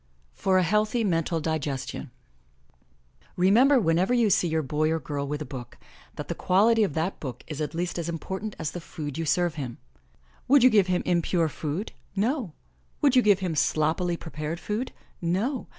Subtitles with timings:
[0.33, 2.09] FOR A HEALTHY MENTAL DIGESTION
[3.37, 5.77] Remember, whenever you see your boy or girl with a book,
[6.15, 9.25] that the quality of that book is at least as important as the food you
[9.25, 9.77] serve him.
[10.47, 11.91] Would you give him impure food?
[12.15, 12.53] No!
[13.03, 14.91] Would you give him sloppily prepared food?
[15.21, 15.67] No!